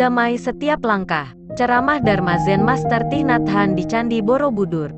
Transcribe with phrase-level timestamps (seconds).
[0.00, 1.28] damai setiap langkah.
[1.60, 4.88] Ceramah Dharma Zen Master Hanh di Candi Borobudur.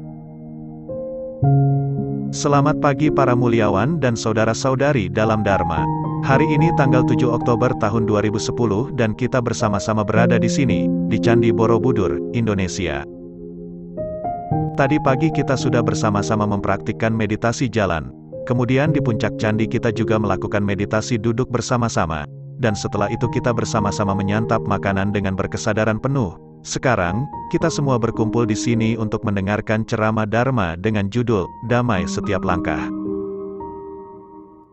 [2.30, 5.82] Selamat pagi para muliawan dan saudara-saudari dalam Dharma.
[6.23, 11.50] Hari ini tanggal 7 Oktober tahun 2010 dan kita bersama-sama berada di sini, di Candi
[11.50, 13.02] Borobudur, Indonesia.
[14.78, 18.14] Tadi pagi kita sudah bersama-sama mempraktikkan meditasi jalan.
[18.46, 22.23] Kemudian di puncak candi kita juga melakukan meditasi duduk bersama-sama
[22.62, 26.39] dan setelah itu kita bersama-sama menyantap makanan dengan berkesadaran penuh.
[26.62, 32.87] Sekarang, kita semua berkumpul di sini untuk mendengarkan ceramah Dharma dengan judul, Damai Setiap Langkah.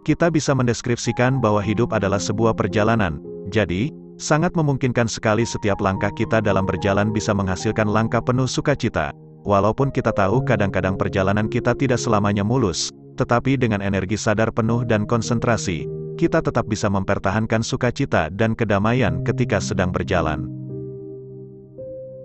[0.06, 3.18] Kita bisa mendeskripsikan bahwa hidup adalah sebuah perjalanan,
[3.50, 3.90] jadi,
[4.22, 9.10] sangat memungkinkan sekali setiap langkah kita dalam berjalan bisa menghasilkan langkah penuh sukacita.
[9.48, 15.10] Walaupun kita tahu kadang-kadang perjalanan kita tidak selamanya mulus, tetapi dengan energi sadar penuh dan
[15.10, 20.52] konsentrasi, kita tetap bisa mempertahankan sukacita dan kedamaian ketika sedang berjalan.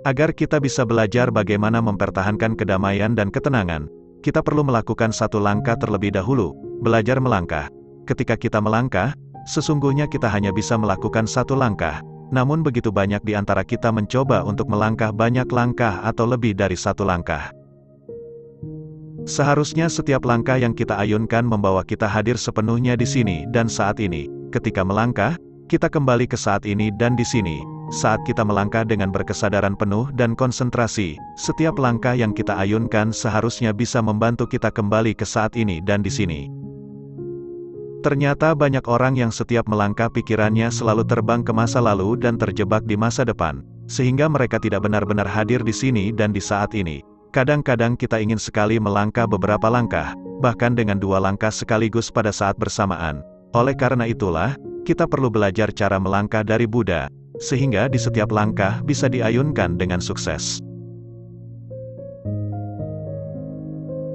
[0.03, 3.87] Agar kita bisa belajar bagaimana mempertahankan kedamaian dan ketenangan,
[4.27, 7.71] kita perlu melakukan satu langkah terlebih dahulu, belajar melangkah.
[8.05, 9.15] Ketika kita melangkah,
[9.47, 12.03] sesungguhnya kita hanya bisa melakukan satu langkah,
[12.35, 17.07] namun begitu banyak di antara kita mencoba untuk melangkah banyak langkah atau lebih dari satu
[17.07, 17.55] langkah.
[19.25, 24.29] Seharusnya setiap langkah yang kita ayunkan membawa kita hadir sepenuhnya di sini dan saat ini.
[24.53, 25.41] Ketika melangkah,
[25.73, 27.65] kita kembali ke saat ini dan di sini.
[27.89, 34.05] Saat kita melangkah dengan berkesadaran penuh dan konsentrasi, setiap langkah yang kita ayunkan seharusnya bisa
[34.05, 36.53] membantu kita kembali ke saat ini dan di sini.
[38.05, 43.01] Ternyata banyak orang yang setiap melangkah pikirannya selalu terbang ke masa lalu dan terjebak di
[43.01, 47.14] masa depan, sehingga mereka tidak benar-benar hadir di sini dan di saat ini.
[47.35, 53.27] Kadang-kadang kita ingin sekali melangkah beberapa langkah, bahkan dengan dua langkah sekaligus pada saat bersamaan.
[53.59, 54.55] Oleh karena itulah,
[54.87, 57.11] kita perlu belajar cara melangkah dari Buddha,
[57.43, 60.63] sehingga di setiap langkah bisa diayunkan dengan sukses.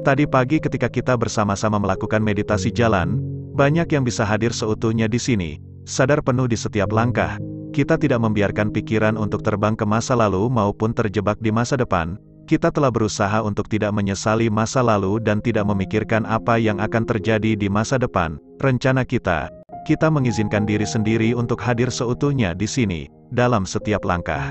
[0.08, 3.20] Tadi pagi ketika kita bersama-sama melakukan meditasi jalan,
[3.52, 7.36] banyak yang bisa hadir seutuhnya di sini, sadar penuh di setiap langkah.
[7.76, 12.16] Kita tidak membiarkan pikiran untuk terbang ke masa lalu maupun terjebak di masa depan,
[12.50, 17.54] kita telah berusaha untuk tidak menyesali masa lalu dan tidak memikirkan apa yang akan terjadi
[17.54, 18.42] di masa depan.
[18.58, 19.54] Rencana kita,
[19.86, 24.50] kita mengizinkan diri sendiri untuk hadir seutuhnya di sini, dalam setiap langkah.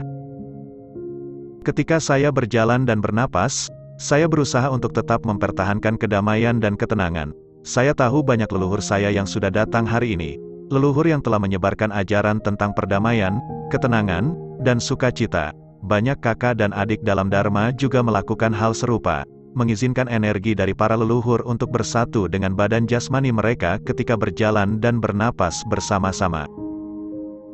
[1.66, 3.66] Ketika saya berjalan dan bernapas,
[3.98, 7.34] saya berusaha untuk tetap mempertahankan kedamaian dan ketenangan.
[7.66, 10.38] Saya tahu banyak leluhur saya yang sudah datang hari ini.
[10.70, 13.42] Leluhur yang telah menyebarkan ajaran tentang perdamaian,
[13.74, 15.50] ketenangan, dan sukacita.
[15.86, 19.22] Banyak kakak dan adik dalam Dharma juga melakukan hal serupa,
[19.54, 25.62] mengizinkan energi dari para leluhur untuk bersatu dengan badan jasmani mereka ketika berjalan dan bernapas
[25.70, 26.50] bersama-sama.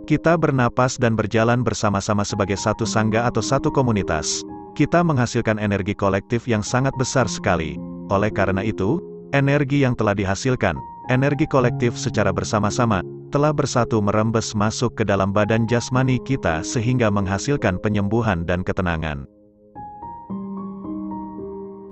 [0.04, 4.44] Kita bernapas dan berjalan bersama-sama sebagai satu sangga atau satu komunitas.
[4.76, 7.80] Kita menghasilkan energi kolektif yang sangat besar sekali.
[8.12, 9.00] Oleh karena itu,
[9.32, 10.76] energi yang telah dihasilkan,
[11.08, 13.00] energi kolektif secara bersama-sama,
[13.34, 19.26] telah bersatu merembes masuk ke dalam badan jasmani kita sehingga menghasilkan penyembuhan dan ketenangan.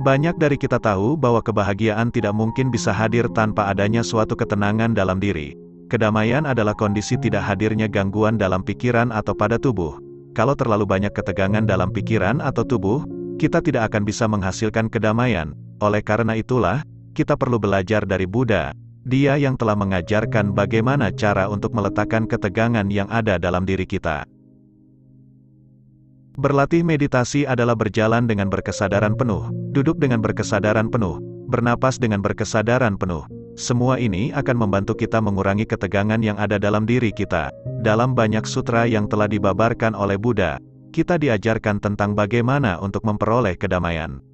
[0.06, 5.19] Banyak dari kita tahu bahwa kebahagiaan tidak mungkin bisa hadir tanpa adanya suatu ketenangan dalam
[5.19, 5.58] diri.
[5.91, 9.98] Kedamaian adalah kondisi tidak hadirnya gangguan dalam pikiran atau pada tubuh.
[10.38, 13.02] Kalau terlalu banyak ketegangan dalam pikiran atau tubuh,
[13.42, 15.58] kita tidak akan bisa menghasilkan kedamaian.
[15.82, 16.86] Oleh karena itulah,
[17.19, 23.10] kita perlu belajar dari Buddha, dia yang telah mengajarkan bagaimana cara untuk meletakkan ketegangan yang
[23.10, 24.26] ada dalam diri kita.
[26.32, 31.20] Berlatih meditasi adalah berjalan dengan berkesadaran penuh, duduk dengan berkesadaran penuh,
[31.50, 33.28] bernapas dengan berkesadaran penuh.
[33.52, 37.52] Semua ini akan membantu kita mengurangi ketegangan yang ada dalam diri kita.
[37.84, 40.56] Dalam banyak sutra yang telah dibabarkan oleh Buddha,
[40.88, 44.24] kita diajarkan tentang bagaimana untuk memperoleh kedamaian.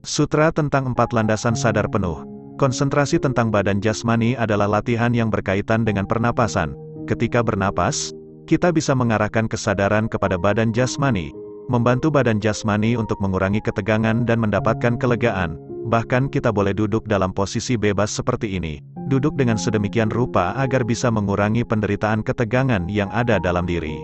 [0.00, 6.06] Sutra tentang empat landasan sadar penuh, Konsentrasi tentang badan jasmani adalah latihan yang berkaitan dengan
[6.06, 6.78] pernapasan.
[7.10, 8.14] Ketika bernapas,
[8.46, 11.34] kita bisa mengarahkan kesadaran kepada badan jasmani,
[11.66, 15.58] membantu badan jasmani untuk mengurangi ketegangan dan mendapatkan kelegaan.
[15.90, 18.78] Bahkan kita boleh duduk dalam posisi bebas seperti ini,
[19.10, 23.98] duduk dengan sedemikian rupa agar bisa mengurangi penderitaan ketegangan yang ada dalam diri.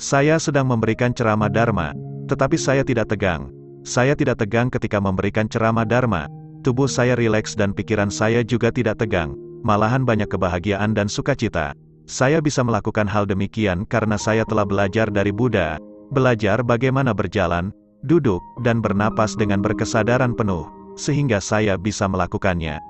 [0.00, 1.94] Saya sedang memberikan ceramah Dharma,
[2.26, 3.52] tetapi saya tidak tegang,
[3.84, 6.24] saya tidak tegang ketika memberikan ceramah Dharma,
[6.64, 11.76] tubuh saya rileks dan pikiran saya juga tidak tegang, malahan banyak kebahagiaan dan sukacita.
[12.08, 15.76] Saya bisa melakukan hal demikian karena saya telah belajar dari Buddha,
[16.12, 17.72] belajar bagaimana berjalan,
[18.04, 22.80] duduk, dan bernapas dengan berkesadaran penuh, sehingga saya bisa melakukannya.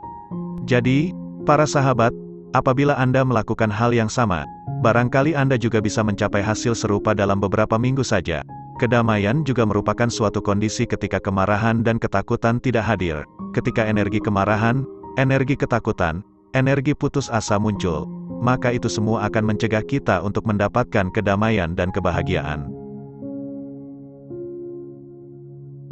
[0.67, 1.14] Jadi,
[1.47, 2.11] para sahabat,
[2.55, 4.47] apabila Anda melakukan hal yang sama,
[4.85, 8.44] Barangkali Anda juga bisa mencapai hasil serupa dalam beberapa minggu saja.
[8.75, 13.23] Kedamaian juga merupakan suatu kondisi ketika kemarahan dan ketakutan tidak hadir.
[13.55, 14.82] Ketika energi kemarahan,
[15.15, 16.26] energi ketakutan,
[16.59, 18.11] energi putus asa muncul,
[18.43, 22.67] maka itu semua akan mencegah kita untuk mendapatkan kedamaian dan kebahagiaan.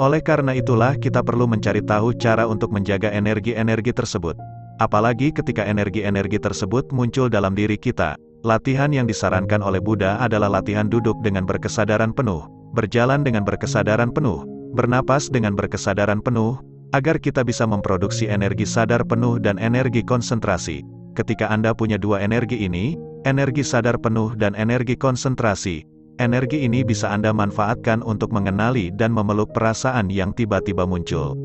[0.03, 4.35] Oleh karena itulah kita perlu mencari tahu cara untuk menjaga energi-energi tersebut.
[4.83, 10.91] Apalagi ketika energi-energi tersebut muncul dalam diri kita, latihan yang disarankan oleh Buddha adalah latihan
[10.91, 14.43] duduk dengan berkesadaran penuh, berjalan dengan berkesadaran penuh,
[14.73, 16.59] bernapas dengan berkesadaran penuh,
[16.93, 20.85] agar kita bisa memproduksi energi sadar penuh dan energi konsentrasi.
[21.13, 22.97] Ketika Anda punya dua energi ini,
[23.29, 25.85] energi sadar penuh dan energi konsentrasi,
[26.19, 31.37] energi ini bisa Anda manfaatkan untuk mengenali dan memeluk perasaan yang tiba-tiba muncul.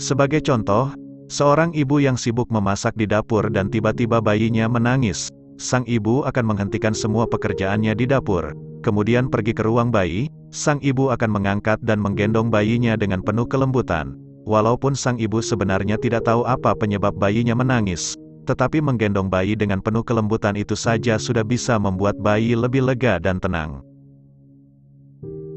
[0.00, 0.90] Sebagai contoh,
[1.32, 5.32] Seorang ibu yang sibuk memasak di dapur dan tiba-tiba bayinya menangis.
[5.56, 8.52] Sang ibu akan menghentikan semua pekerjaannya di dapur,
[8.84, 10.28] kemudian pergi ke ruang bayi.
[10.54, 14.14] Sang ibu akan mengangkat dan menggendong bayinya dengan penuh kelembutan.
[14.46, 18.14] Walaupun sang ibu sebenarnya tidak tahu apa penyebab bayinya menangis,
[18.46, 23.42] tetapi menggendong bayi dengan penuh kelembutan itu saja sudah bisa membuat bayi lebih lega dan
[23.42, 23.82] tenang.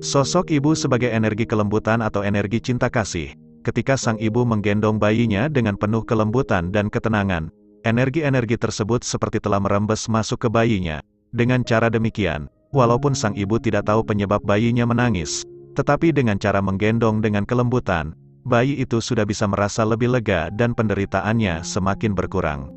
[0.01, 5.77] Sosok ibu sebagai energi kelembutan atau energi cinta kasih, ketika sang ibu menggendong bayinya dengan
[5.77, 7.53] penuh kelembutan dan ketenangan.
[7.85, 11.05] Energi-energi tersebut seperti telah merembes masuk ke bayinya.
[11.29, 15.43] Dengan cara demikian, walaupun sang ibu tidak tahu penyebab bayinya menangis,
[15.77, 18.17] tetapi dengan cara menggendong dengan kelembutan,
[18.47, 22.71] bayi itu sudah bisa merasa lebih lega dan penderitaannya semakin berkurang.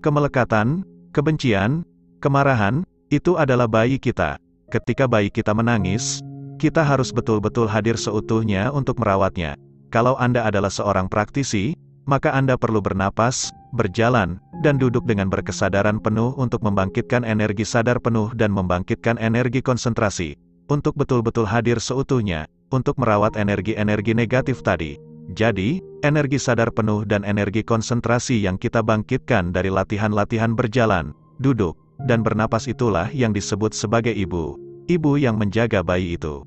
[0.00, 1.82] Kemelekatan, kebencian,
[2.22, 4.38] kemarahan, itu adalah bayi kita.
[4.70, 6.22] Ketika bayi kita menangis,
[6.56, 9.58] kita harus betul-betul hadir seutuhnya untuk merawatnya.
[9.90, 11.74] Kalau Anda adalah seorang praktisi,
[12.06, 18.32] maka Anda perlu bernapas, berjalan, dan duduk dengan berkesadaran penuh untuk membangkitkan energi sadar penuh
[18.32, 20.34] dan membangkitkan energi konsentrasi,
[20.72, 24.96] untuk betul-betul hadir seutuhnya, untuk merawat energi-energi negatif tadi.
[25.36, 31.76] Jadi, energi sadar penuh dan energi konsentrasi yang kita bangkitkan dari latihan-latihan berjalan, duduk,
[32.08, 34.56] dan bernapas itulah yang disebut sebagai ibu
[34.86, 36.46] ibu yang menjaga bayi itu.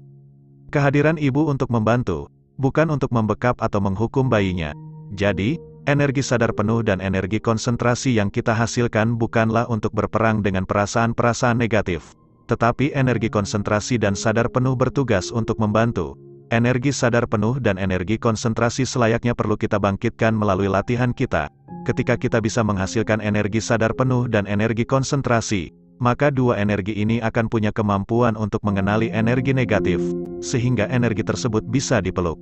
[0.72, 4.72] Kehadiran ibu untuk membantu, bukan untuk membekap atau menghukum bayinya.
[5.14, 5.60] Jadi,
[5.90, 12.14] energi sadar penuh dan energi konsentrasi yang kita hasilkan bukanlah untuk berperang dengan perasaan-perasaan negatif,
[12.46, 16.14] tetapi energi konsentrasi dan sadar penuh bertugas untuk membantu.
[16.54, 21.50] Energi sadar penuh dan energi konsentrasi selayaknya perlu kita bangkitkan melalui latihan kita.
[21.90, 27.50] Ketika kita bisa menghasilkan energi sadar penuh dan energi konsentrasi, maka dua energi ini akan
[27.50, 30.02] punya kemampuan untuk mengenali energi negatif,
[30.42, 32.38] sehingga energi tersebut bisa dipeluk.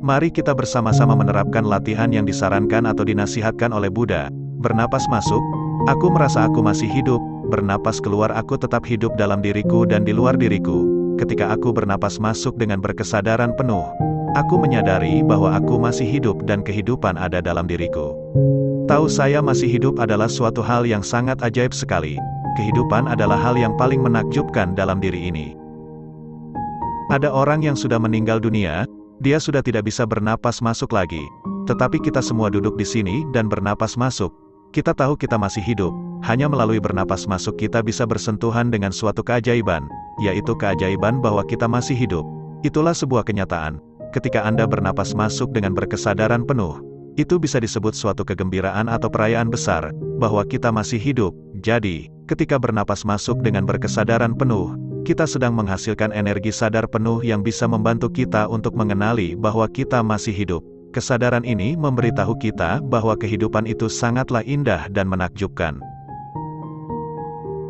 [0.00, 4.32] Mari kita bersama-sama menerapkan latihan yang disarankan atau dinasihatkan oleh Buddha.
[4.64, 5.44] Bernapas masuk,
[5.92, 7.20] aku merasa aku masih hidup,
[7.52, 10.88] bernapas keluar aku tetap hidup dalam diriku dan di luar diriku.
[11.20, 13.84] Ketika aku bernapas masuk dengan berkesadaran penuh,
[14.40, 18.16] aku menyadari bahwa aku masih hidup dan kehidupan ada dalam diriku.
[18.88, 22.16] Tahu saya masih hidup adalah suatu hal yang sangat ajaib sekali.
[22.56, 25.52] Kehidupan adalah hal yang paling menakjubkan dalam diri ini.
[27.12, 28.88] Ada orang yang sudah meninggal dunia,
[29.20, 31.20] dia sudah tidak bisa bernapas masuk lagi.
[31.68, 34.32] Tetapi kita semua duduk di sini dan bernapas masuk.
[34.72, 35.92] Kita tahu kita masih hidup,
[36.24, 39.84] hanya melalui bernapas masuk kita bisa bersentuhan dengan suatu keajaiban,
[40.24, 42.24] yaitu keajaiban bahwa kita masih hidup.
[42.64, 43.78] Itulah sebuah kenyataan.
[44.10, 46.82] Ketika Anda bernapas masuk dengan berkesadaran penuh,
[47.18, 51.34] itu bisa disebut suatu kegembiraan atau perayaan besar, bahwa kita masih hidup.
[51.60, 54.74] Jadi, ketika bernapas masuk dengan berkesadaran penuh,
[55.04, 60.32] kita sedang menghasilkan energi sadar penuh yang bisa membantu kita untuk mengenali bahwa kita masih
[60.32, 60.62] hidup.
[60.90, 65.78] Kesadaran ini memberitahu kita bahwa kehidupan itu sangatlah indah dan menakjubkan.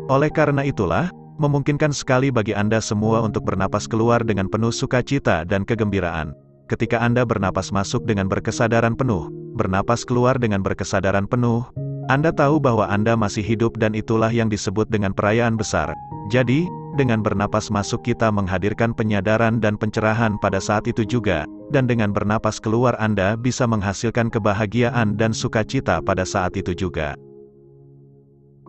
[0.09, 5.63] Oleh karena itulah, memungkinkan sekali bagi Anda semua untuk bernapas keluar dengan penuh sukacita dan
[5.63, 6.33] kegembiraan.
[6.67, 11.63] Ketika Anda bernapas masuk dengan berkesadaran penuh, bernapas keluar dengan berkesadaran penuh,
[12.09, 15.93] Anda tahu bahwa Anda masih hidup dan itulah yang disebut dengan perayaan besar.
[16.33, 16.65] Jadi,
[16.99, 22.59] dengan bernapas masuk kita menghadirkan penyadaran dan pencerahan pada saat itu juga, dan dengan bernapas
[22.59, 27.15] keluar Anda bisa menghasilkan kebahagiaan dan sukacita pada saat itu juga.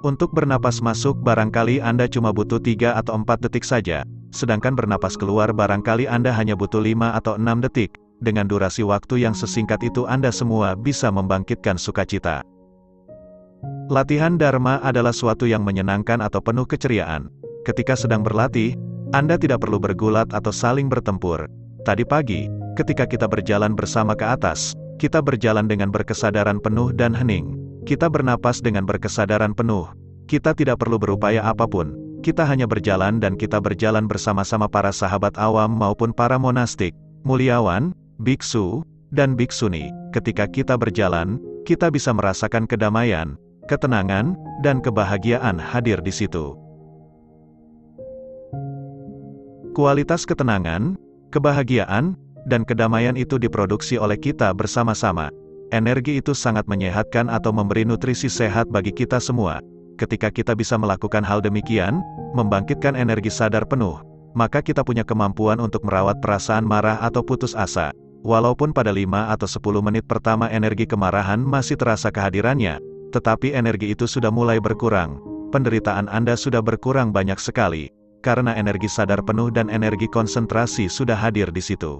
[0.03, 4.03] Untuk bernapas masuk barangkali Anda cuma butuh 3 atau 4 detik saja,
[4.35, 9.35] sedangkan bernapas keluar barangkali Anda hanya butuh 5 atau 6 detik, dengan durasi waktu yang
[9.35, 12.43] sesingkat itu Anda semua bisa membangkitkan sukacita.
[13.91, 17.31] Latihan Dharma adalah suatu yang menyenangkan atau penuh keceriaan.
[17.63, 18.75] Ketika sedang berlatih,
[19.15, 21.47] Anda tidak perlu bergulat atau saling bertempur.
[21.87, 27.59] Tadi pagi, ketika kita berjalan bersama ke atas, Kita berjalan dengan berkesadaran penuh dan hening.
[27.83, 29.91] Kita bernapas dengan berkesadaran penuh.
[30.31, 31.99] Kita tidak perlu berupaya apa pun.
[32.23, 36.95] Kita hanya berjalan dan kita berjalan bersama-sama para sahabat awam maupun para monastik,
[37.27, 37.91] muliawan,
[38.23, 39.91] biksu, dan biksuni.
[40.15, 43.35] Ketika kita berjalan, kita bisa merasakan kedamaian,
[43.67, 46.55] ketenangan, dan kebahagiaan hadir di situ.
[49.73, 51.01] Kualitas ketenangan,
[51.33, 52.13] kebahagiaan,
[52.45, 55.33] dan kedamaian itu diproduksi oleh kita bersama-sama.
[55.73, 59.65] Energi itu sangat menyehatkan atau memberi nutrisi sehat bagi kita semua.
[59.97, 62.05] Ketika kita bisa melakukan hal demikian,
[62.37, 63.97] membangkitkan energi sadar penuh,
[64.37, 67.97] maka kita punya kemampuan untuk merawat perasaan marah atau putus asa.
[68.29, 72.77] Walaupun pada 5 atau 10 menit pertama energi kemarahan masih terasa kehadirannya,
[73.09, 75.17] tetapi energi itu sudah mulai berkurang.
[75.49, 77.89] Penderitaan Anda sudah berkurang banyak sekali,
[78.23, 81.99] karena energi sadar penuh dan energi konsentrasi sudah hadir di situ.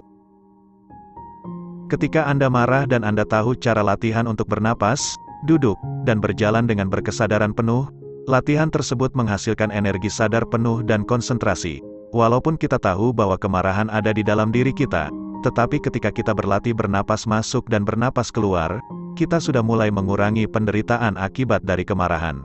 [1.91, 5.13] Ketika Anda marah dan Anda tahu cara latihan untuk bernapas,
[5.45, 5.77] duduk,
[6.07, 7.91] dan berjalan dengan berkesadaran penuh,
[8.25, 11.83] latihan tersebut menghasilkan energi sadar penuh dan konsentrasi.
[12.15, 15.11] Walaupun kita tahu bahwa kemarahan ada di dalam diri kita,
[15.43, 18.79] tetapi ketika kita berlatih bernapas masuk dan bernapas keluar,
[19.13, 22.41] kita sudah mulai mengurangi penderitaan akibat dari kemarahan.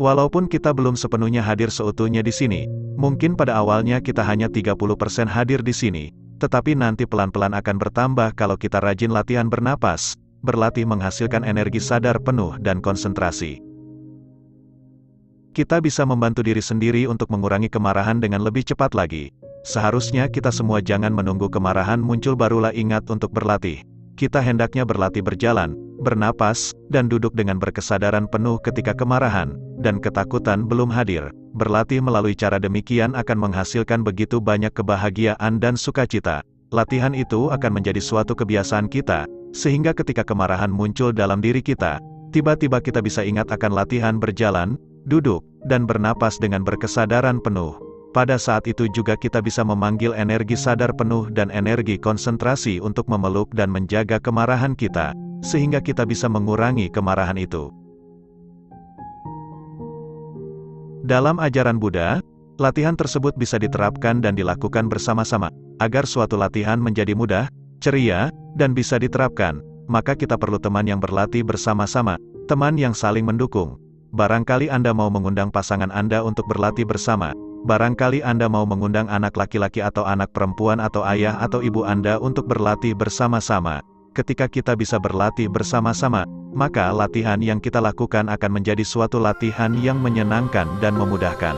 [0.00, 2.64] Walaupun kita belum sepenuhnya hadir seutuhnya di sini,
[2.96, 6.04] mungkin pada awalnya kita hanya 30% hadir di sini,
[6.40, 12.56] tetapi nanti pelan-pelan akan bertambah kalau kita rajin latihan bernapas, berlatih menghasilkan energi sadar penuh
[12.58, 13.60] dan konsentrasi.
[15.52, 19.28] Kita bisa membantu diri sendiri untuk mengurangi kemarahan dengan lebih cepat lagi.
[19.62, 23.84] Seharusnya kita semua jangan menunggu kemarahan muncul barulah ingat untuk berlatih.
[24.12, 30.92] Kita hendaknya berlatih berjalan, bernapas, dan duduk dengan berkesadaran penuh ketika kemarahan dan ketakutan belum
[30.92, 31.32] hadir.
[31.52, 36.40] Berlatih melalui cara demikian akan menghasilkan begitu banyak kebahagiaan dan sukacita.
[36.72, 42.00] Latihan itu akan menjadi suatu kebiasaan kita, sehingga ketika kemarahan muncul dalam diri kita,
[42.32, 47.76] tiba-tiba kita bisa ingat akan latihan berjalan, duduk, dan bernapas dengan berkesadaran penuh.
[48.12, 53.48] Pada saat itu juga kita bisa memanggil energi sadar penuh dan energi konsentrasi untuk memeluk
[53.56, 57.72] dan menjaga kemarahan kita, sehingga kita bisa mengurangi kemarahan itu.
[61.08, 62.20] Dalam ajaran Buddha,
[62.60, 65.48] latihan tersebut bisa diterapkan dan dilakukan bersama-sama.
[65.80, 67.48] Agar suatu latihan menjadi mudah,
[67.80, 68.28] ceria,
[68.60, 73.80] dan bisa diterapkan, maka kita perlu teman yang berlatih bersama-sama, teman yang saling mendukung.
[74.12, 77.32] Barangkali Anda mau mengundang pasangan Anda untuk berlatih bersama.
[77.62, 82.50] Barangkali Anda mau mengundang anak laki-laki atau anak perempuan atau ayah atau ibu Anda untuk
[82.50, 83.86] berlatih bersama-sama.
[84.18, 90.02] Ketika kita bisa berlatih bersama-sama, maka latihan yang kita lakukan akan menjadi suatu latihan yang
[90.02, 91.54] menyenangkan dan memudahkan.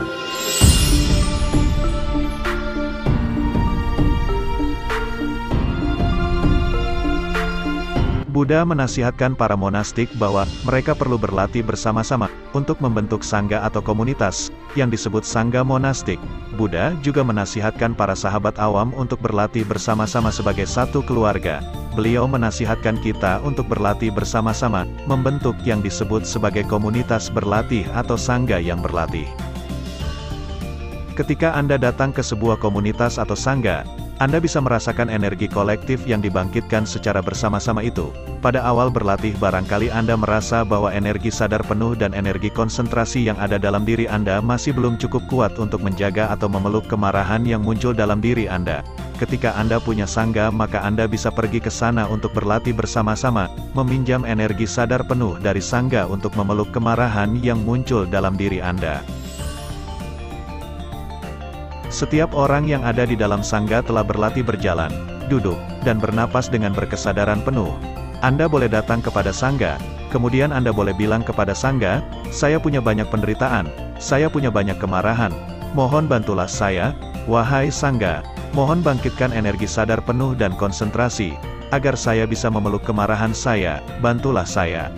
[8.35, 14.91] Buddha menasihatkan para monastik bahwa mereka perlu berlatih bersama-sama untuk membentuk sangga atau komunitas yang
[14.91, 16.19] disebut sangga monastik.
[16.59, 21.63] Buddha juga menasihatkan para sahabat awam untuk berlatih bersama-sama sebagai satu keluarga.
[21.95, 28.83] Beliau menasihatkan kita untuk berlatih bersama-sama, membentuk yang disebut sebagai komunitas berlatih atau sangga yang
[28.83, 29.31] berlatih.
[31.15, 36.87] Ketika Anda datang ke sebuah komunitas atau sangga, anda bisa merasakan energi kolektif yang dibangkitkan
[36.87, 38.15] secara bersama-sama itu.
[38.39, 43.59] Pada awal berlatih barangkali Anda merasa bahwa energi sadar penuh dan energi konsentrasi yang ada
[43.59, 48.23] dalam diri Anda masih belum cukup kuat untuk menjaga atau memeluk kemarahan yang muncul dalam
[48.23, 48.87] diri Anda.
[49.19, 54.63] Ketika Anda punya sangga maka Anda bisa pergi ke sana untuk berlatih bersama-sama, meminjam energi
[54.63, 59.03] sadar penuh dari sangga untuk memeluk kemarahan yang muncul dalam diri Anda.
[61.95, 64.91] Setiap orang yang ada di dalam sangga telah berlatih berjalan,
[65.31, 65.55] duduk,
[65.87, 67.71] dan bernapas dengan berkesadaran penuh.
[68.19, 69.79] Anda boleh datang kepada sangga,
[70.11, 72.03] kemudian Anda boleh bilang kepada sangga,
[72.35, 75.31] saya punya banyak penderitaan, saya punya banyak kemarahan,
[75.71, 76.91] mohon bantulah saya,
[77.31, 81.31] wahai sangga, mohon bangkitkan energi sadar penuh dan konsentrasi,
[81.71, 84.91] agar saya bisa memeluk kemarahan saya, bantulah saya.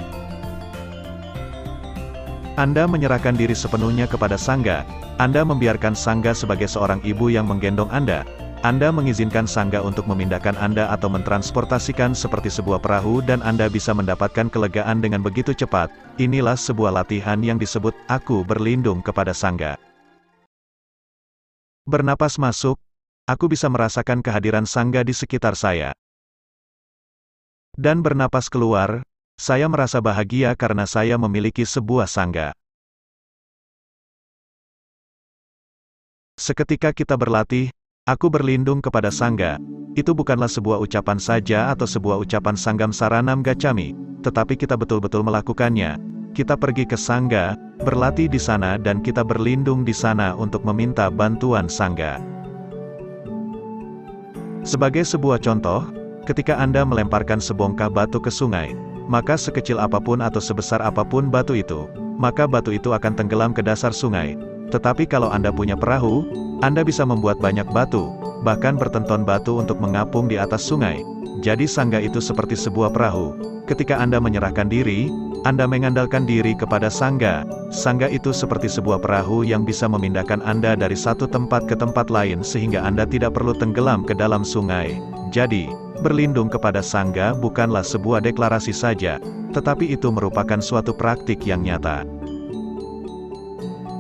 [2.58, 4.82] Anda menyerahkan diri sepenuhnya kepada sangga,
[5.17, 8.21] anda membiarkan Sangga sebagai seorang ibu yang menggendong Anda.
[8.62, 14.45] Anda mengizinkan Sangga untuk memindahkan Anda atau mentransportasikan seperti sebuah perahu dan Anda bisa mendapatkan
[14.53, 15.89] kelegaan dengan begitu cepat.
[16.21, 19.81] Inilah sebuah latihan yang disebut, aku berlindung kepada Sangga.
[21.89, 22.77] Bernapas masuk,
[23.25, 25.97] aku bisa merasakan kehadiran Sangga di sekitar saya.
[27.74, 29.01] Dan bernapas keluar,
[29.33, 32.53] saya merasa bahagia karena saya memiliki sebuah Sangga.
[36.38, 37.74] Seketika kita berlatih,
[38.06, 39.58] aku berlindung kepada Sangga.
[39.98, 45.98] itu bukanlah sebuah ucapan saja atau sebuah ucapan Sanggam Saranam Gacami, tetapi kita betul-betul melakukannya.
[46.38, 51.65] Kita pergi ke Sangga, berlatih di sana dan kita berlindung di sana untuk meminta bantuan
[51.65, 52.22] Sangga.
[54.62, 55.89] Sebagai sebuah contoh,
[56.29, 58.77] ketika Anda melemparkan sebongkah batu ke sungai,
[59.10, 61.89] maka sekecil apa pun atau sebesar apa pun batu itu,
[62.22, 64.38] maka batu itu akan tenggelam ke dasar sungai.
[64.69, 66.27] Tetapi kalau Anda punya perahu,
[66.59, 68.12] Anda bisa membuat banyak batu,
[68.43, 71.00] bahkan bertenton batu untuk mengapung di atas sungai.
[71.45, 73.38] Jadi sangga itu seperti sebuah perahu.
[73.69, 75.12] Ketika Anda menyerahkan diri,
[75.45, 77.45] anda mengandalkan diri kepada sangga.
[77.69, 82.41] Sangga itu seperti sebuah perahu yang bisa memindahkan Anda dari satu tempat ke tempat lain
[82.41, 84.97] sehingga Anda tidak perlu tenggelam ke dalam sungai.
[85.29, 85.69] Jadi,
[86.01, 89.21] berlindung kepada sangga bukanlah sebuah deklarasi saja,
[89.53, 92.16] tetapi itu merupakan suatu praktik yang nyata.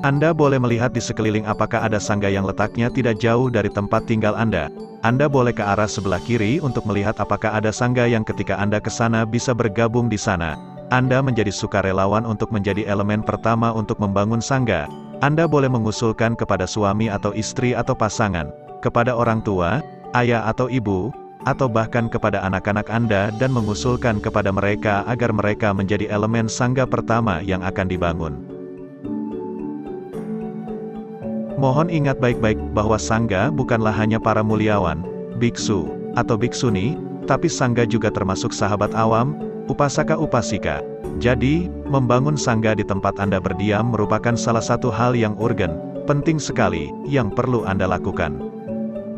[0.05, 4.37] Anda boleh melihat di sekeliling apakah ada sangga yang letaknya tidak jauh dari tempat tinggal
[4.37, 4.69] Anda.
[5.01, 8.93] Anda boleh ke arah sebelah kiri untuk melihat apakah ada sangga yang ketika Anda ke
[8.93, 10.53] sana bisa bergabung di sana.
[10.93, 14.85] Anda menjadi sukarelawan untuk menjadi elemen pertama untuk membangun sangga.
[15.25, 18.53] Anda boleh mengusulkan kepada suami atau istri atau pasangan,
[18.85, 19.81] kepada orang tua,
[20.13, 21.09] ayah atau ibu,
[21.49, 27.41] atau bahkan kepada anak-anak Anda dan mengusulkan kepada mereka agar mereka menjadi elemen sangga pertama
[27.41, 28.56] yang akan dibangun.
[31.57, 35.01] Mohon ingat baik-baik bahwa sangga bukanlah hanya para muliawan,
[35.41, 36.93] biksu, atau biksuni,
[37.25, 40.79] tapi sangga juga termasuk sahabat awam, Upasaka-upasika.
[41.19, 45.75] Jadi, membangun sangga di tempat Anda berdiam merupakan salah satu hal yang urgen,
[46.07, 48.39] penting sekali, yang perlu Anda lakukan.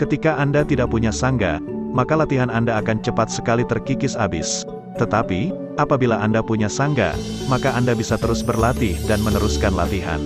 [0.01, 1.61] Ketika Anda tidak punya sangga,
[1.93, 4.65] maka latihan Anda akan cepat sekali terkikis habis.
[4.97, 7.13] Tetapi, apabila Anda punya sangga,
[7.45, 10.17] maka Anda bisa terus berlatih dan meneruskan latihan.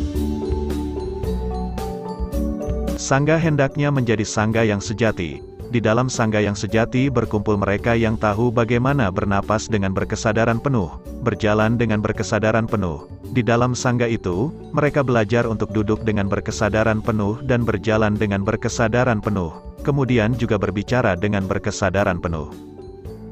[3.04, 5.44] Sangga hendaknya menjadi sangga yang sejati,
[5.76, 10.88] di dalam sangga yang sejati berkumpul mereka yang tahu bagaimana bernapas dengan berkesadaran penuh,
[11.20, 13.12] berjalan dengan berkesadaran penuh.
[13.36, 19.20] Di dalam sangga itu, mereka belajar untuk duduk dengan berkesadaran penuh dan berjalan dengan berkesadaran
[19.20, 19.52] penuh,
[19.84, 22.73] kemudian juga berbicara dengan berkesadaran penuh.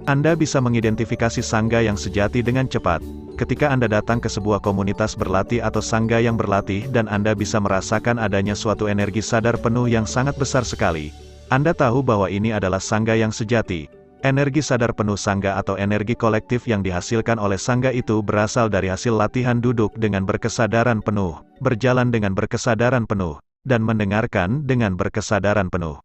[0.10, 3.02] Anda bisa mengidentifikasi sangga yang sejati dengan cepat,
[3.38, 8.18] ketika Anda datang ke sebuah komunitas berlatih atau sangga yang berlatih dan Anda bisa merasakan
[8.18, 11.14] adanya suatu energi sadar penuh yang sangat besar sekali,
[11.52, 13.92] anda tahu bahwa ini adalah sangga yang sejati.
[14.24, 19.12] Energi sadar penuh sangga atau energi kolektif yang dihasilkan oleh sangga itu berasal dari hasil
[19.12, 23.36] latihan duduk dengan berkesadaran penuh, berjalan dengan berkesadaran penuh,
[23.68, 26.00] dan mendengarkan dengan berkesadaran penuh.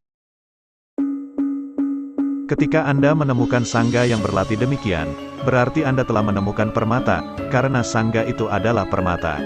[2.46, 5.10] Ketika Anda menemukan sangga yang berlatih demikian,
[5.42, 9.42] berarti Anda telah menemukan permata, karena sangga itu adalah permata.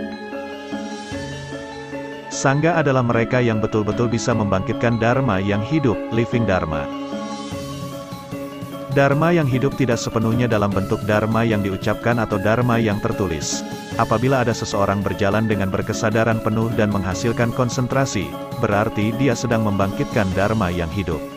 [2.29, 6.85] Sangga adalah mereka yang betul-betul bisa membangkitkan Dharma yang hidup, living Dharma.
[8.93, 13.65] Dharma yang hidup tidak sepenuhnya dalam bentuk Dharma yang diucapkan atau Dharma yang tertulis.
[13.97, 18.29] Apabila ada seseorang berjalan dengan berkesadaran penuh dan menghasilkan konsentrasi,
[18.61, 21.30] berarti dia sedang membangkitkan Dharma yang hidup.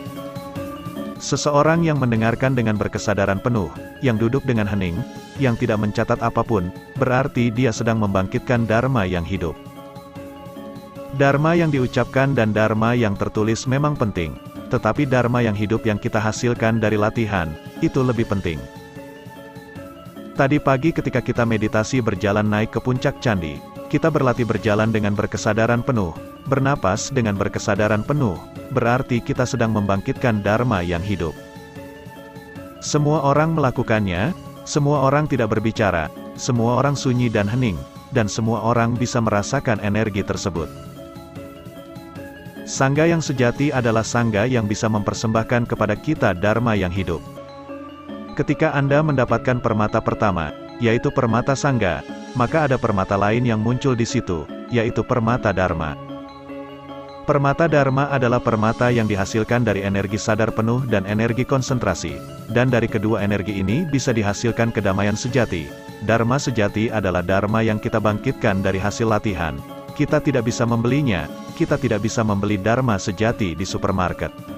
[1.24, 3.72] Seseorang yang mendengarkan dengan berkesadaran penuh,
[4.04, 5.00] yang duduk dengan hening,
[5.40, 6.68] yang tidak mencatat apa pun,
[7.00, 9.56] berarti dia sedang membangkitkan Dharma yang hidup.
[11.16, 14.36] Dharma yang diucapkan dan Dharma yang tertulis memang penting,
[14.68, 17.48] tetapi Dharma yang hidup yang kita hasilkan dari latihan,
[17.80, 18.60] itu lebih penting.
[20.36, 23.56] Tadi pagi ketika kita meditasi berjalan naik ke puncak candi,
[23.94, 26.10] kita berlatih berjalan dengan berkesadaran penuh,
[26.50, 28.34] bernapas dengan berkesadaran penuh,
[28.74, 31.30] berarti kita sedang membangkitkan Dharma yang hidup.
[32.82, 34.34] Semua orang melakukannya,
[34.66, 37.78] semua orang tidak berbicara, semua orang sunyi dan hening,
[38.10, 40.66] dan semua orang bisa merasakan energi tersebut.
[42.66, 47.22] Sangga yang sejati adalah sangga yang bisa mempersembahkan kepada kita Dharma yang hidup.
[48.34, 50.50] Ketika Anda mendapatkan permata pertama,
[50.82, 52.02] yaitu permata sangga,
[52.34, 55.94] maka ada permata lain yang muncul di situ, yaitu permata Dharma.
[57.24, 62.20] Permata Dharma adalah permata yang dihasilkan dari energi sadar penuh dan energi konsentrasi,
[62.52, 65.64] dan dari kedua energi ini bisa dihasilkan kedamaian sejati.
[66.04, 69.56] Dharma sejati adalah Dharma yang kita bangkitkan dari hasil latihan.
[69.96, 71.24] Kita tidak bisa membelinya,
[71.56, 74.53] kita tidak bisa membeli Dharma sejati di supermarket.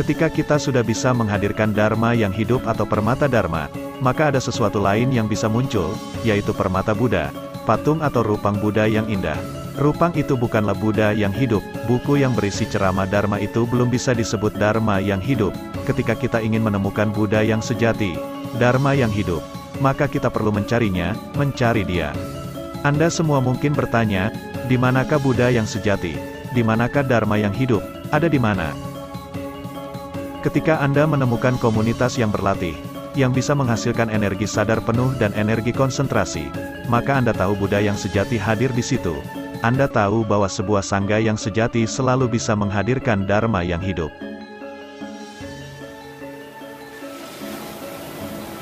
[0.00, 3.68] Ketika kita sudah bisa menghadirkan Dharma yang hidup atau permata Dharma,
[4.00, 5.92] maka ada sesuatu lain yang bisa muncul,
[6.24, 7.28] yaitu permata Buddha,
[7.68, 9.36] patung atau rupang Buddha yang indah.
[9.76, 14.56] Rupang itu bukanlah Buddha yang hidup, buku yang berisi ceramah Dharma itu belum bisa disebut
[14.56, 15.52] Dharma yang hidup,
[15.84, 18.16] ketika kita ingin menemukan Buddha yang sejati,
[18.56, 19.44] Dharma yang hidup,
[19.84, 22.16] maka kita perlu mencarinya, mencari dia.
[22.88, 24.32] Anda semua mungkin bertanya,
[24.64, 26.40] di manakah Buddha yang sejati?
[26.50, 28.74] di manakah Dharma yang hidup, ada di mana?
[30.40, 32.72] Ketika Anda menemukan komunitas yang berlatih,
[33.12, 36.48] yang bisa menghasilkan energi sadar penuh dan energi konsentrasi,
[36.88, 39.20] maka Anda tahu Buddha yang sejati hadir di situ.
[39.60, 44.08] Anda tahu bahwa sebuah sangga yang sejati selalu bisa menghadirkan Dharma yang hidup.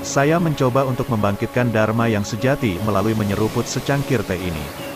[0.03, 4.88] Saya mencoba untuk membangkitkan Dharma yang sejati melalui menyeruput secangkir teh ini.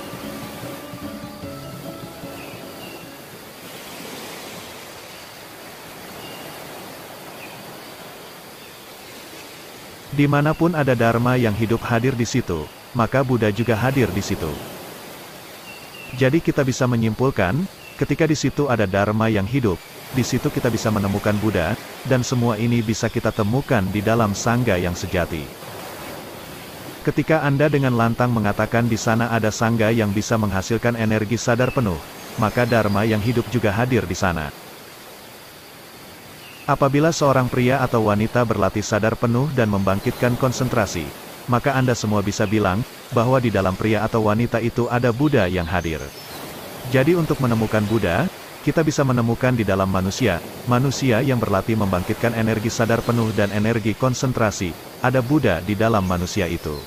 [10.13, 14.21] Di mana pun ada Dharma yang hidup hadir di situ, maka Buddha juga hadir di
[14.21, 14.53] situ.
[16.21, 17.65] Jadi kita bisa menyimpulkan,
[17.97, 19.81] ketika di situ ada Dharma yang hidup,
[20.13, 21.73] di situ kita bisa menemukan Buddha,
[22.05, 25.49] dan semua ini bisa kita temukan di dalam Sangga yang sejati.
[27.09, 31.97] Ketika Anda dengan lantang mengatakan di sana ada Sangga yang bisa menghasilkan energi sadar penuh,
[32.37, 34.62] maka Dharma yang hidup juga hadir di sana.
[36.63, 41.03] Apabila seorang pria atau wanita berlatih sadar penuh dan membangkitkan konsentrasi,
[41.51, 45.67] maka Anda semua bisa bilang, bahwa di dalam pria atau wanita itu ada Buddha yang
[45.67, 45.99] hadir.
[46.95, 48.31] Jadi untuk menemukan Buddha,
[48.63, 50.39] kita bisa menemukan di dalam manusia,
[50.71, 54.71] manusia yang berlatih membangkitkan energi sadar penuh dan energi konsentrasi,
[55.03, 56.79] ada Buddha di dalam manusia itu.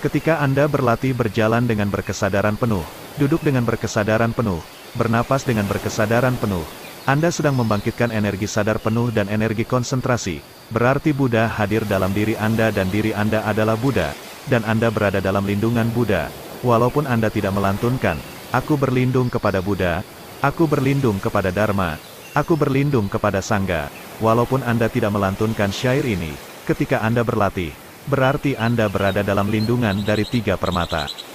[0.00, 2.88] Ketika Anda berlatih berjalan dengan berkesadaran penuh,
[3.20, 6.64] duduk dengan berkesadaran penuh, bernapas dengan berkesadaran penuh.
[7.08, 12.68] Anda sedang membangkitkan energi sadar penuh dan energi konsentrasi, berarti Buddha hadir dalam diri Anda
[12.70, 14.12] dan diri Anda adalah Buddha,
[14.46, 16.28] dan Anda berada dalam lindungan Buddha.
[16.60, 18.20] Walaupun Anda tidak melantunkan,
[18.52, 20.04] Aku berlindung kepada Buddha,
[20.44, 21.96] Aku berlindung kepada Dharma,
[22.36, 23.88] Aku berlindung kepada Sangga.
[24.20, 26.36] Walaupun Anda tidak melantunkan syair ini,
[26.68, 27.72] ketika Anda berlatih,
[28.06, 31.29] berarti Anda berada dalam lindungan dari tiga permata.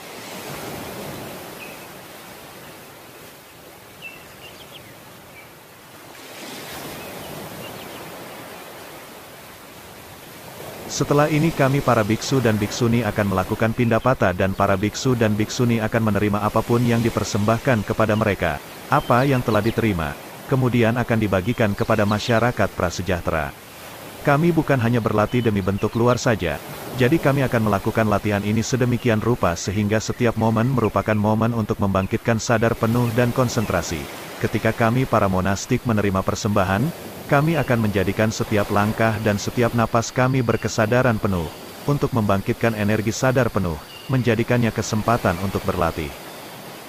[10.85, 15.81] Setelah ini kami para biksu dan biksuni akan melakukan pindapata dan para biksu dan biksuni
[15.81, 18.61] akan menerima apa pun yang dipersembahkan kepada mereka,
[18.93, 20.13] apa yang telah diterima,
[20.45, 23.49] kemudian akan dibagikan kepada masyarakat prasejahtera.
[24.21, 26.61] Kami bukan hanya berlatih demi bentuk luar saja,
[27.01, 32.37] jadi kami akan melakukan latihan ini sedemikian rupa sehingga setiap momen merupakan momen untuk membangkitkan
[32.37, 34.01] sadar penuh dan konsentrasi.
[34.37, 36.85] Ketika kami para monastik menerima persembahan,
[37.25, 41.49] kami akan menjadikan setiap langkah dan setiap napas kami berkesadaran penuh,
[41.89, 43.77] untuk membangkitkan energi sadar penuh,
[44.09, 46.09] menjadikannya kesempatan untuk berlatih.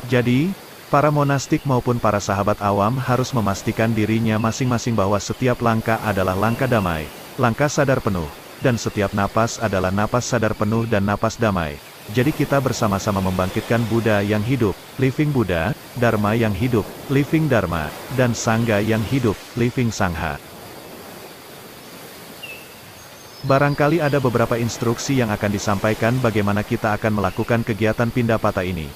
[0.08, 0.52] Jadi,
[0.92, 6.68] para monastik maupun para sahabat awam harus memastikan dirinya masing-masing bahwa setiap langkah adalah langkah
[6.68, 7.08] damai,
[7.40, 8.28] langkah sadar penuh,
[8.60, 11.76] dan setiap napas adalah napas sadar penuh dan napas damai.
[12.14, 18.36] Jadi kita bersama-sama membangkitkan Buddha yang hidup, living Buddha, Dharma yang hidup, living Dharma, dan
[18.36, 20.36] Sangha yang hidup, living Sangha.
[23.48, 28.92] Barangkali ada beberapa instruksi yang akan disampaikan bagaimana kita akan melakukan kegiatan pindapata ini.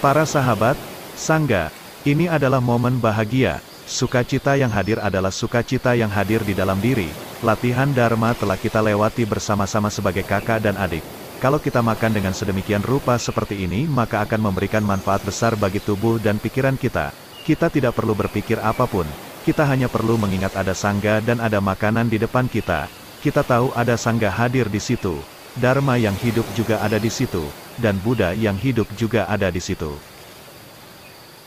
[0.00, 0.76] Para sahabat,
[1.16, 1.68] Sangga,
[2.08, 7.12] ini adalah momen bahagia, Sukacita yang hadir adalah sukacita yang hadir di dalam diri.
[7.44, 11.04] Latihan Dharma telah kita lewati bersama-sama sebagai kakak dan adik.
[11.44, 16.16] Kalau kita makan dengan sedemikian rupa seperti ini maka akan memberikan manfaat besar bagi tubuh
[16.16, 17.12] dan pikiran kita.
[17.44, 19.04] Kita tidak perlu berpikir apa pun.
[19.44, 22.88] Kita hanya perlu mengingat ada sangga dan ada makanan di depan kita.
[23.20, 25.20] Kita tahu ada sangga hadir di situ.
[25.60, 27.44] Dharma yang hidup juga ada di situ.
[27.76, 29.92] Dan Buddha yang hidup juga ada di situ.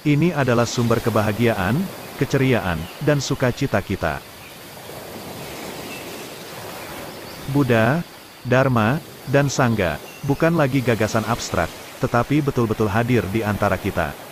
[0.05, 1.73] Ini adalah sumber kebahagiaan,
[2.21, 4.21] keceriaan, dan sukacita kita.
[7.49, 8.05] Buddha,
[8.45, 14.26] Dharma, dan Sangha, bukan lagi gagasan abstrak, tetapi betul-betul hadir di antara kita.